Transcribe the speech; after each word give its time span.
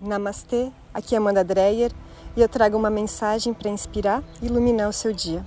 Namastê, 0.00 0.70
aqui 0.94 1.16
é 1.16 1.18
Amanda 1.18 1.42
Dreyer 1.42 1.90
e 2.36 2.40
eu 2.40 2.48
trago 2.48 2.76
uma 2.76 2.88
mensagem 2.88 3.52
para 3.52 3.68
inspirar 3.68 4.22
e 4.40 4.46
iluminar 4.46 4.88
o 4.88 4.92
seu 4.92 5.12
dia. 5.12 5.44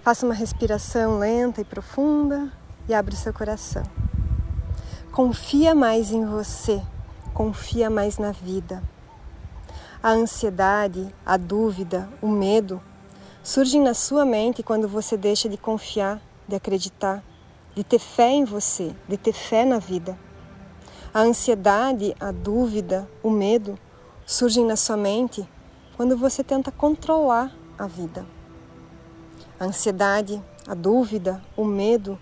Faça 0.00 0.24
uma 0.24 0.34
respiração 0.34 1.18
lenta 1.18 1.60
e 1.60 1.64
profunda 1.64 2.52
e 2.88 2.94
abra 2.94 3.12
o 3.12 3.16
seu 3.16 3.34
coração. 3.34 3.82
Confia 5.10 5.74
mais 5.74 6.12
em 6.12 6.24
você, 6.24 6.80
confia 7.34 7.90
mais 7.90 8.16
na 8.16 8.30
vida. 8.30 8.80
A 10.00 10.10
ansiedade, 10.10 11.12
a 11.26 11.36
dúvida, 11.36 12.08
o 12.22 12.28
medo 12.28 12.80
surgem 13.42 13.82
na 13.82 13.92
sua 13.92 14.24
mente 14.24 14.62
quando 14.62 14.86
você 14.86 15.16
deixa 15.16 15.48
de 15.48 15.56
confiar, 15.56 16.22
de 16.46 16.54
acreditar, 16.54 17.20
de 17.74 17.82
ter 17.82 17.98
fé 17.98 18.30
em 18.30 18.44
você, 18.44 18.94
de 19.08 19.16
ter 19.16 19.32
fé 19.32 19.64
na 19.64 19.80
vida. 19.80 20.16
A 21.14 21.20
ansiedade, 21.20 22.16
a 22.18 22.32
dúvida, 22.32 23.06
o 23.22 23.28
medo 23.28 23.78
surgem 24.24 24.64
na 24.64 24.76
sua 24.76 24.96
mente 24.96 25.46
quando 25.94 26.16
você 26.16 26.42
tenta 26.42 26.72
controlar 26.72 27.54
a 27.78 27.86
vida. 27.86 28.24
A 29.60 29.66
ansiedade, 29.66 30.42
a 30.66 30.72
dúvida, 30.72 31.44
o 31.54 31.66
medo 31.66 32.18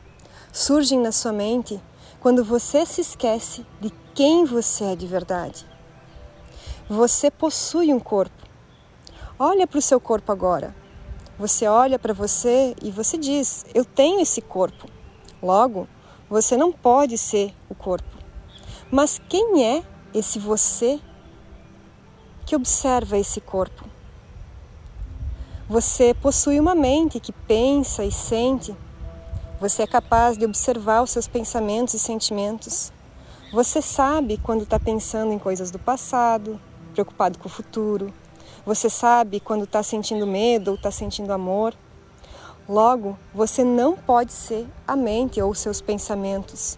surgem 0.52 0.98
na 0.98 1.12
sua 1.12 1.30
mente 1.30 1.80
quando 2.18 2.42
você 2.42 2.84
se 2.84 3.00
esquece 3.00 3.64
de 3.80 3.92
quem 4.12 4.44
você 4.44 4.82
é 4.86 4.96
de 4.96 5.06
verdade. 5.06 5.64
Você 6.88 7.30
possui 7.30 7.94
um 7.94 8.00
corpo. 8.00 8.42
Olha 9.38 9.68
para 9.68 9.78
o 9.78 9.82
seu 9.82 10.00
corpo 10.00 10.32
agora. 10.32 10.74
Você 11.38 11.64
olha 11.68 11.96
para 11.96 12.12
você 12.12 12.74
e 12.82 12.90
você 12.90 13.16
diz: 13.16 13.64
Eu 13.72 13.84
tenho 13.84 14.18
esse 14.18 14.42
corpo. 14.42 14.88
Logo, 15.40 15.86
você 16.28 16.56
não 16.56 16.72
pode 16.72 17.16
ser 17.16 17.54
o 17.68 17.74
corpo. 17.74 18.09
Mas 18.90 19.20
quem 19.28 19.64
é 19.64 19.84
esse 20.12 20.38
você 20.38 20.98
que 22.44 22.56
observa 22.56 23.16
esse 23.16 23.40
corpo? 23.40 23.84
Você 25.68 26.12
possui 26.12 26.58
uma 26.58 26.74
mente 26.74 27.20
que 27.20 27.30
pensa 27.30 28.04
e 28.04 28.10
sente. 28.10 28.74
Você 29.60 29.84
é 29.84 29.86
capaz 29.86 30.36
de 30.36 30.44
observar 30.44 31.02
os 31.02 31.10
seus 31.10 31.28
pensamentos 31.28 31.94
e 31.94 31.98
sentimentos. 32.00 32.92
Você 33.52 33.80
sabe 33.80 34.36
quando 34.38 34.64
está 34.64 34.80
pensando 34.80 35.32
em 35.32 35.38
coisas 35.38 35.70
do 35.70 35.78
passado, 35.78 36.60
preocupado 36.92 37.38
com 37.38 37.46
o 37.46 37.50
futuro. 37.50 38.12
Você 38.66 38.90
sabe 38.90 39.38
quando 39.38 39.62
está 39.62 39.84
sentindo 39.84 40.26
medo 40.26 40.72
ou 40.72 40.74
está 40.74 40.90
sentindo 40.90 41.32
amor. 41.32 41.74
Logo, 42.68 43.16
você 43.32 43.62
não 43.62 43.96
pode 43.96 44.32
ser 44.32 44.66
a 44.86 44.96
mente 44.96 45.40
ou 45.40 45.54
seus 45.54 45.80
pensamentos. 45.80 46.76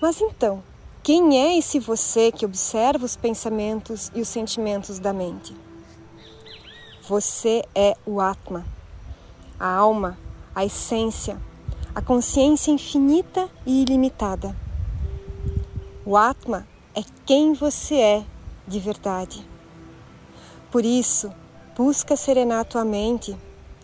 Mas 0.00 0.20
então, 0.20 0.64
quem 1.02 1.38
é 1.38 1.56
esse 1.56 1.78
você 1.78 2.30
que 2.30 2.44
observa 2.44 3.06
os 3.06 3.16
pensamentos 3.16 4.12
e 4.14 4.20
os 4.20 4.28
sentimentos 4.28 4.98
da 4.98 5.14
mente? 5.14 5.56
Você 7.08 7.64
é 7.74 7.96
o 8.04 8.20
Atma, 8.20 8.66
a 9.58 9.66
alma, 9.66 10.18
a 10.54 10.62
essência, 10.62 11.40
a 11.94 12.02
consciência 12.02 12.70
infinita 12.70 13.48
e 13.64 13.80
ilimitada. 13.80 14.54
O 16.04 16.18
Atma 16.18 16.66
é 16.94 17.02
quem 17.24 17.54
você 17.54 17.94
é 17.94 18.24
de 18.68 18.78
verdade. 18.78 19.46
Por 20.70 20.84
isso, 20.84 21.32
busca 21.74 22.14
serenar 22.14 22.60
a 22.60 22.64
tua 22.64 22.84
mente 22.84 23.34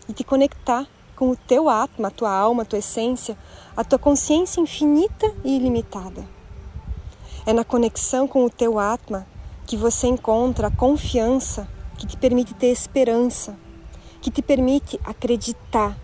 e 0.07 0.13
te 0.13 0.23
conectar 0.23 0.87
com 1.15 1.31
o 1.31 1.35
teu 1.35 1.67
Atma, 1.67 2.09
a 2.09 2.11
tua 2.11 2.31
alma, 2.31 2.61
a 2.61 2.65
tua 2.65 2.77
essência, 2.77 3.35
a 3.75 3.83
tua 3.83 3.97
consciência 3.97 4.61
infinita 4.61 5.33
e 5.43 5.55
ilimitada. 5.55 6.36
É 7.47 7.53
na 7.53 7.63
conexão 7.63 8.27
com 8.27 8.43
o 8.43 8.49
teu 8.49 8.77
Atma 8.77 9.25
que 9.65 9.77
você 9.77 10.05
encontra 10.05 10.67
a 10.67 10.71
confiança 10.71 11.65
que 11.97 12.05
te 12.05 12.17
permite 12.17 12.53
ter 12.53 12.67
esperança, 12.67 13.55
que 14.19 14.29
te 14.29 14.41
permite 14.41 14.99
acreditar 15.01 15.97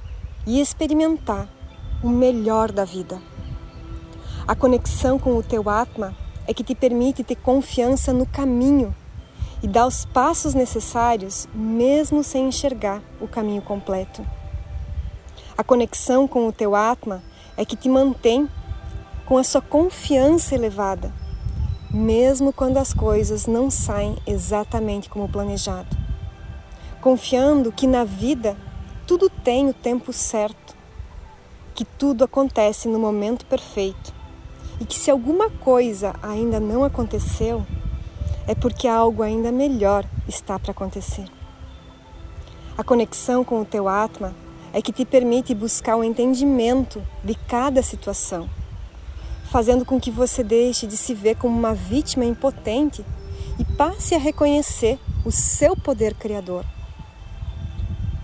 e 0.48 0.62
experimentar 0.62 1.50
o 2.02 2.08
melhor 2.08 2.72
da 2.72 2.86
vida. 2.86 3.22
A 4.48 4.56
conexão 4.56 5.20
com 5.20 5.36
o 5.36 5.44
teu 5.44 5.70
Atma 5.70 6.16
é 6.48 6.54
que 6.54 6.64
te 6.64 6.74
permite 6.74 7.26
ter 7.26 7.36
confiança 7.36 8.14
no 8.14 8.26
caminho 8.26 8.96
e 9.62 9.68
dar 9.68 9.86
os 9.86 10.06
passos 10.06 10.54
necessários 10.54 11.46
mesmo 11.54 12.24
sem 12.24 12.48
enxergar 12.48 13.02
o 13.20 13.28
caminho 13.28 13.62
completo. 13.62 14.26
A 15.58 15.64
conexão 15.64 16.26
com 16.26 16.48
o 16.48 16.54
teu 16.54 16.74
Atma 16.74 17.22
é 17.58 17.66
que 17.66 17.76
te 17.76 17.90
mantém 17.90 18.48
com 19.26 19.38
a 19.38 19.44
sua 19.44 19.62
confiança 19.62 20.56
elevada 20.56 21.22
mesmo 21.94 22.52
quando 22.52 22.78
as 22.78 22.92
coisas 22.92 23.46
não 23.46 23.70
saem 23.70 24.18
exatamente 24.26 25.08
como 25.08 25.30
planejado. 25.30 25.96
Confiando 27.00 27.72
que 27.72 27.86
na 27.86 28.04
vida 28.04 28.58
tudo 29.06 29.30
tem 29.30 29.70
o 29.70 29.74
tempo 29.74 30.12
certo, 30.12 30.76
que 31.76 31.86
tudo 31.86 32.24
acontece 32.24 32.88
no 32.88 32.98
momento 32.98 33.46
perfeito 33.46 34.12
e 34.82 34.86
que 34.86 34.98
se 34.98 35.12
alguma 35.12 35.52
coisa 35.52 36.16
ainda 36.24 36.60
não 36.60 36.84
aconteceu, 36.84 37.64
é 38.48 38.56
porque 38.56 38.88
algo 38.88 39.22
ainda 39.22 39.52
melhor 39.52 40.04
está 40.28 40.58
para 40.58 40.72
acontecer. 40.72 41.26
A 42.76 42.84
conexão 42.84 43.44
com 43.44 43.62
o 43.62 43.66
teu 43.66 43.88
Atma 43.88 44.34
é 44.74 44.82
que 44.82 44.92
te 44.92 45.06
permite 45.06 45.54
buscar 45.54 45.96
o 45.96 46.04
entendimento 46.04 47.04
de 47.24 47.36
cada 47.36 47.84
situação 47.84 48.50
fazendo 49.54 49.86
com 49.86 50.00
que 50.00 50.10
você 50.10 50.44
deixe 50.44 50.88
de 50.88 50.98
se 50.98 51.14
ver 51.14 51.36
como 51.36 51.56
uma 51.56 51.76
vítima 51.76 52.26
impotente 52.26 53.06
e 53.60 53.64
passe 53.64 54.16
a 54.16 54.18
reconhecer 54.18 54.98
o 55.24 55.32
seu 55.32 55.78
poder 55.78 56.16
criador. 56.16 56.66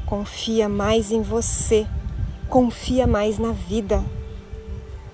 Confia 0.08 0.68
mais 0.68 1.12
em 1.12 1.22
você, 1.22 1.86
confia 2.50 3.06
mais 3.06 3.38
na 3.38 3.52
vida. 3.52 4.04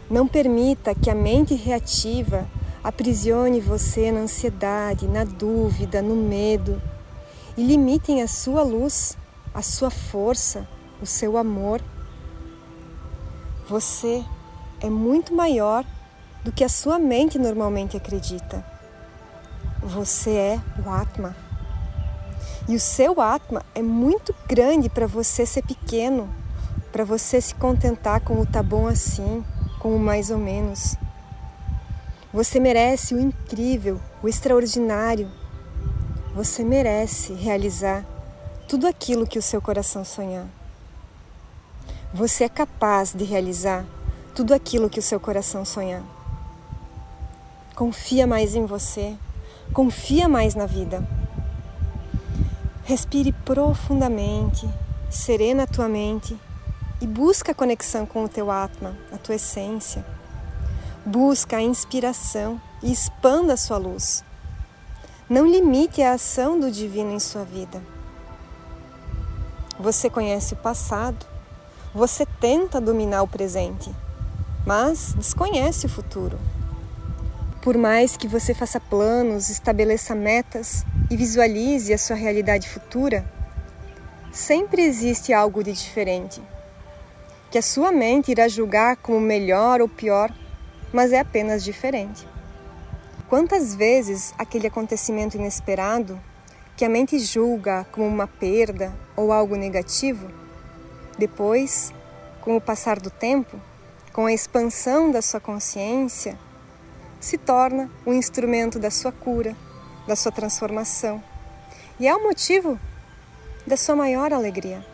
Não 0.09 0.25
permita 0.25 0.95
que 0.95 1.09
a 1.09 1.13
mente 1.13 1.53
reativa 1.53 2.47
aprisione 2.81 3.59
você 3.59 4.09
na 4.09 4.21
ansiedade, 4.21 5.09
na 5.09 5.25
dúvida, 5.25 6.01
no 6.01 6.15
medo 6.15 6.81
e 7.57 7.61
limitem 7.61 8.21
a 8.21 8.27
sua 8.29 8.63
luz, 8.63 9.17
a 9.53 9.61
sua 9.61 9.89
força, 9.89 10.65
o 11.01 11.05
seu 11.05 11.35
amor. 11.35 11.81
Você 13.67 14.23
é 14.79 14.89
muito 14.89 15.35
maior 15.35 15.85
do 16.45 16.51
que 16.51 16.63
a 16.63 16.69
sua 16.69 16.99
mente 16.99 17.39
normalmente 17.39 17.97
acredita. 17.97 18.63
Você 19.81 20.29
é 20.29 20.61
o 20.85 20.91
Atma. 20.91 21.35
E 22.69 22.75
o 22.75 22.79
seu 22.79 23.19
Atma 23.19 23.63
é 23.73 23.81
muito 23.81 24.33
grande 24.47 24.87
para 24.87 25.07
você 25.07 25.43
ser 25.43 25.63
pequeno, 25.63 26.29
para 26.91 27.03
você 27.03 27.41
se 27.41 27.55
contentar 27.55 28.21
com 28.21 28.39
o 28.39 28.45
tá 28.45 28.61
bom 28.61 28.85
assim, 28.87 29.43
com 29.79 29.95
o 29.95 29.99
mais 29.99 30.29
ou 30.29 30.37
menos. 30.37 30.95
Você 32.31 32.59
merece 32.59 33.15
o 33.15 33.19
incrível, 33.19 33.99
o 34.21 34.27
extraordinário. 34.27 35.27
Você 36.35 36.63
merece 36.63 37.33
realizar 37.33 38.05
tudo 38.67 38.85
aquilo 38.85 39.25
que 39.25 39.39
o 39.39 39.41
seu 39.41 39.59
coração 39.59 40.05
sonhar. 40.05 40.45
Você 42.13 42.43
é 42.43 42.49
capaz 42.49 43.13
de 43.15 43.23
realizar 43.23 43.83
tudo 44.35 44.53
aquilo 44.53 44.91
que 44.91 44.99
o 44.99 45.03
seu 45.03 45.19
coração 45.19 45.65
sonhar. 45.65 46.14
Confia 47.75 48.25
mais 48.25 48.55
em 48.55 48.65
você. 48.65 49.17
Confia 49.73 50.29
mais 50.29 50.55
na 50.55 50.65
vida. 50.65 51.05
Respire 52.85 53.33
profundamente, 53.33 54.65
serena 55.09 55.63
a 55.63 55.67
tua 55.67 55.89
mente 55.89 56.39
e 57.01 57.05
busca 57.05 57.51
a 57.51 57.55
conexão 57.55 58.05
com 58.05 58.23
o 58.23 58.29
teu 58.29 58.49
Atma, 58.49 58.95
a 59.11 59.17
tua 59.17 59.35
essência. 59.35 60.05
Busca 61.05 61.57
a 61.57 61.61
inspiração 61.61 62.61
e 62.81 62.93
expanda 62.93 63.51
a 63.53 63.57
sua 63.57 63.77
luz. 63.77 64.23
Não 65.29 65.45
limite 65.45 66.01
a 66.01 66.13
ação 66.13 66.57
do 66.57 66.71
divino 66.71 67.11
em 67.11 67.19
sua 67.19 67.43
vida. 67.43 67.83
Você 69.77 70.09
conhece 70.09 70.53
o 70.53 70.57
passado, 70.57 71.25
você 71.93 72.25
tenta 72.39 72.79
dominar 72.79 73.21
o 73.21 73.27
presente, 73.27 73.93
mas 74.65 75.13
desconhece 75.17 75.87
o 75.87 75.89
futuro. 75.89 76.39
Por 77.65 77.79
mais 77.79 78.15
que 78.15 78.27
você 78.27 78.53
faça 78.53 78.79
planos, 78.79 79.49
estabeleça 79.49 80.13
metas 80.13 80.85
e 81.09 81.17
visualize 81.17 81.91
a 81.91 81.97
sua 81.97 82.15
realidade 82.15 82.69
futura, 82.69 83.25
sempre 84.31 84.83
existe 84.83 85.33
algo 85.33 85.63
de 85.63 85.73
diferente, 85.73 86.39
que 87.49 87.57
a 87.57 87.63
sua 87.63 87.91
mente 87.91 88.29
irá 88.29 88.47
julgar 88.47 88.97
como 88.97 89.19
melhor 89.19 89.81
ou 89.81 89.89
pior, 89.89 90.31
mas 90.93 91.11
é 91.11 91.19
apenas 91.19 91.63
diferente. 91.63 92.27
Quantas 93.27 93.73
vezes 93.73 94.31
aquele 94.37 94.67
acontecimento 94.67 95.35
inesperado, 95.35 96.21
que 96.77 96.85
a 96.85 96.89
mente 96.89 97.17
julga 97.17 97.83
como 97.91 98.05
uma 98.05 98.27
perda 98.27 98.93
ou 99.15 99.33
algo 99.33 99.55
negativo, 99.55 100.29
depois, 101.17 101.91
com 102.41 102.55
o 102.55 102.61
passar 102.61 102.99
do 102.99 103.09
tempo, 103.09 103.59
com 104.13 104.27
a 104.27 104.33
expansão 104.33 105.09
da 105.09 105.19
sua 105.19 105.39
consciência, 105.39 106.37
se 107.25 107.39
torna 107.39 107.89
um 108.05 108.13
instrumento 108.13 108.77
da 108.77 108.91
sua 108.91 109.11
cura, 109.11 109.55
da 110.07 110.15
sua 110.15 110.31
transformação 110.31 111.23
e 111.99 112.07
é 112.07 112.15
o 112.15 112.21
motivo 112.21 112.79
da 113.65 113.75
sua 113.75 113.95
maior 113.95 114.31
alegria. 114.31 114.85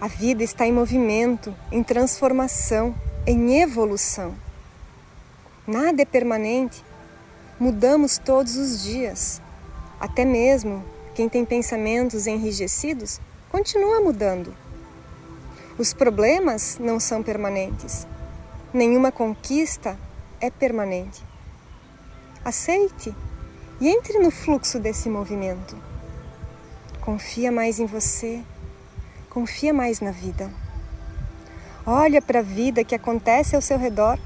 A 0.00 0.08
vida 0.08 0.42
está 0.42 0.66
em 0.66 0.72
movimento, 0.72 1.54
em 1.70 1.82
transformação, 1.82 2.94
em 3.26 3.60
evolução. 3.60 4.34
Nada 5.66 6.00
é 6.00 6.06
permanente, 6.06 6.82
mudamos 7.60 8.16
todos 8.16 8.56
os 8.56 8.82
dias. 8.82 9.42
Até 10.00 10.24
mesmo 10.24 10.82
quem 11.14 11.28
tem 11.28 11.44
pensamentos 11.44 12.26
enrijecidos 12.26 13.20
continua 13.50 14.00
mudando. 14.00 14.56
Os 15.76 15.92
problemas 15.92 16.78
não 16.80 16.98
são 16.98 17.22
permanentes. 17.22 18.06
Nenhuma 18.72 19.12
conquista 19.12 19.98
é 20.40 20.50
permanente. 20.50 21.24
Aceite 22.44 23.14
e 23.80 23.88
entre 23.88 24.18
no 24.18 24.30
fluxo 24.30 24.78
desse 24.78 25.08
movimento. 25.08 25.76
Confia 27.00 27.50
mais 27.50 27.78
em 27.78 27.86
você, 27.86 28.42
confia 29.30 29.72
mais 29.72 30.00
na 30.00 30.10
vida. 30.10 30.50
Olha 31.86 32.20
para 32.20 32.40
a 32.40 32.42
vida 32.42 32.84
que 32.84 32.94
acontece 32.94 33.56
ao 33.56 33.62
seu 33.62 33.78
redor. 33.78 34.18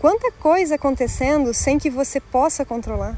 Quanta 0.00 0.32
coisa 0.32 0.76
acontecendo 0.76 1.52
sem 1.52 1.78
que 1.78 1.90
você 1.90 2.18
possa 2.18 2.64
controlar. 2.64 3.16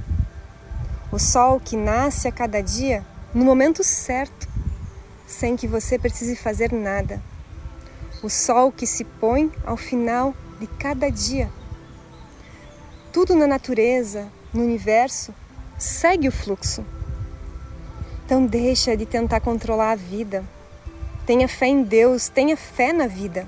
O 1.12 1.18
sol 1.18 1.60
que 1.60 1.76
nasce 1.76 2.26
a 2.26 2.32
cada 2.32 2.60
dia 2.60 3.04
no 3.32 3.44
momento 3.44 3.82
certo, 3.82 4.48
sem 5.26 5.56
que 5.56 5.66
você 5.66 5.98
precise 5.98 6.36
fazer 6.36 6.72
nada. 6.72 7.22
O 8.22 8.30
sol 8.30 8.72
que 8.72 8.86
se 8.86 9.04
põe 9.04 9.52
ao 9.64 9.76
final 9.76 10.34
de 10.58 10.66
cada 10.66 11.10
dia. 11.10 11.50
Tudo 13.14 13.36
na 13.36 13.46
natureza, 13.46 14.26
no 14.52 14.64
universo, 14.64 15.32
segue 15.78 16.26
o 16.26 16.32
fluxo. 16.32 16.84
Então 18.26 18.44
deixa 18.44 18.96
de 18.96 19.06
tentar 19.06 19.38
controlar 19.38 19.92
a 19.92 19.94
vida. 19.94 20.44
Tenha 21.24 21.46
fé 21.46 21.66
em 21.66 21.84
Deus, 21.84 22.28
tenha 22.28 22.56
fé 22.56 22.92
na 22.92 23.06
vida. 23.06 23.46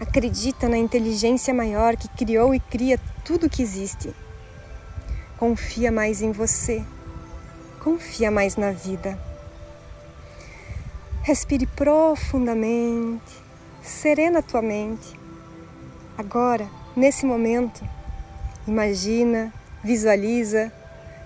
Acredita 0.00 0.68
na 0.68 0.76
inteligência 0.76 1.54
maior 1.54 1.96
que 1.96 2.08
criou 2.08 2.52
e 2.52 2.58
cria 2.58 2.98
tudo 3.24 3.48
que 3.48 3.62
existe. 3.62 4.12
Confia 5.38 5.92
mais 5.92 6.20
em 6.20 6.32
você. 6.32 6.84
Confia 7.84 8.28
mais 8.28 8.56
na 8.56 8.72
vida. 8.72 9.16
Respire 11.22 11.64
profundamente. 11.64 13.40
Serena 13.84 14.40
a 14.40 14.42
tua 14.42 14.60
mente. 14.60 15.16
Agora, 16.18 16.68
nesse 16.96 17.24
momento, 17.24 17.88
imagina, 18.70 19.52
visualiza, 19.82 20.72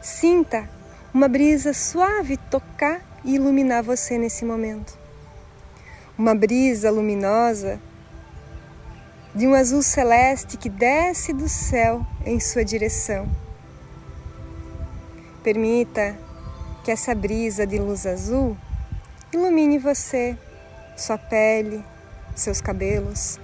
sinta 0.01 0.67
uma 1.13 1.29
brisa 1.29 1.75
suave 1.75 2.39
tocar 2.39 3.03
e 3.23 3.35
iluminar 3.35 3.83
você 3.83 4.17
nesse 4.17 4.47
momento. 4.47 4.99
Uma 6.17 6.35
brisa 6.35 6.91
luminosa 6.91 7.79
de 9.35 9.47
um 9.47 9.55
azul 9.55 9.83
celeste 9.83 10.57
que 10.57 10.71
desce 10.71 11.35
do 11.35 11.47
céu 11.47 12.07
em 12.25 12.41
sua 12.41 12.65
direção. 12.65 13.29
Permita 15.43 16.17
que 16.83 16.91
essa 16.91 17.15
brisa 17.15 17.67
de 17.67 17.77
luz 17.77 18.07
azul 18.07 18.57
ilumine 19.33 19.79
você, 19.79 20.39
sua 20.97 21.19
pele, 21.19 21.85
seus 22.35 22.63
cabelos. 22.63 23.39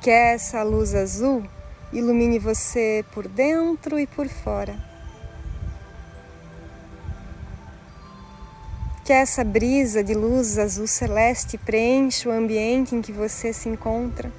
Que 0.00 0.10
essa 0.10 0.62
luz 0.64 0.94
azul 0.94 1.46
ilumine 1.96 2.38
você 2.38 3.04
por 3.12 3.26
dentro 3.26 3.98
e 3.98 4.06
por 4.06 4.28
fora. 4.28 4.76
Que 9.04 9.12
essa 9.12 9.44
brisa 9.44 10.02
de 10.02 10.14
luz 10.14 10.58
azul 10.58 10.86
celeste 10.86 11.56
preencha 11.56 12.28
o 12.28 12.32
ambiente 12.32 12.94
em 12.94 13.00
que 13.00 13.12
você 13.12 13.52
se 13.52 13.68
encontra. 13.68 14.32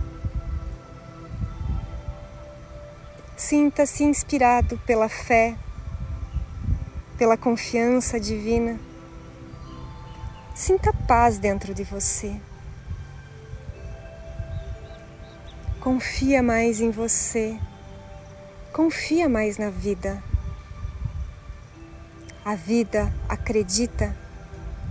Sinta-se 3.36 4.04
inspirado 4.04 4.78
pela 4.86 5.08
fé, 5.08 5.56
pela 7.18 7.38
confiança 7.38 8.20
divina. 8.20 8.80
Sinta 10.54 10.92
paz 10.92 11.38
dentro 11.38 11.74
de 11.74 11.84
você. 11.84 12.36
Confia 15.90 16.44
mais 16.44 16.82
em 16.82 16.92
você. 16.92 17.58
Confia 18.74 19.30
mais 19.30 19.58
na 19.58 19.70
vida. 19.70 20.22
A 22.44 22.56
vida 22.56 23.10
acredita 23.30 24.14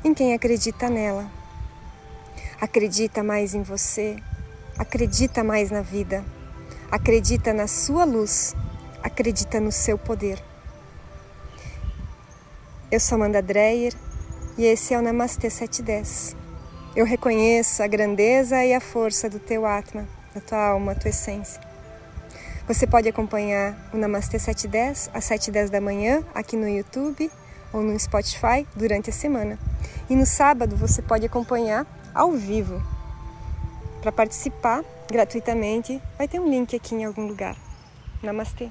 em 0.03 0.15
quem 0.15 0.33
acredita 0.33 0.89
nela. 0.89 1.31
Acredita 2.59 3.23
mais 3.23 3.55
em 3.55 3.63
você, 3.63 4.17
acredita 4.79 5.45
mais 5.45 5.71
na 5.71 5.83
vida, 5.83 6.25
acredita 6.91 7.53
na 7.53 7.67
sua 7.67 8.07
luz, 8.07 8.57
acredita 9.03 9.61
no 9.61 9.71
seu 9.71 9.99
poder. 9.99 10.43
Eu 12.91 13.01
sou 13.01 13.17
Amanda 13.17 13.43
Dreyer 13.43 13.93
e 14.57 14.65
esse 14.65 14.95
é 14.95 14.99
o 14.99 15.03
Namastê 15.03 15.51
710. 15.51 16.35
Eu 16.97 17.05
reconheço 17.05 17.83
a 17.83 17.87
grandeza 17.87 18.65
e 18.65 18.73
a 18.73 18.81
força 18.81 19.29
do 19.29 19.39
teu 19.39 19.67
Atma, 19.67 20.16
da 20.37 20.41
tua 20.41 20.69
alma, 20.69 20.95
da 20.95 21.01
tua 21.01 21.09
essência. 21.09 21.61
Você 22.69 22.87
pode 22.87 23.09
acompanhar 23.09 23.77
o 23.93 23.97
Namastê 23.97 24.39
710 24.39 25.11
às 25.15 25.25
7h10 25.25 25.71
da 25.71 25.81
manhã 25.81 26.23
aqui 26.35 26.57
no 26.57 26.69
YouTube 26.69 27.31
ou 27.73 27.83
no 27.83 27.99
Spotify 27.99 28.67
durante 28.75 29.11
a 29.11 29.13
semana. 29.13 29.59
E 30.11 30.17
no 30.17 30.27
sábado 30.27 30.77
você 30.77 31.01
pode 31.01 31.25
acompanhar 31.25 31.87
ao 32.15 32.33
vivo. 32.33 32.83
Para 34.03 34.13
participar 34.13 34.85
gratuitamente, 35.11 36.01
vai 36.19 36.29
ter 36.29 36.41
um 36.41 36.51
link 36.51 36.75
aqui 36.75 36.95
em 36.95 37.05
algum 37.05 37.27
lugar. 37.27 37.57
Namastê! 38.23 38.71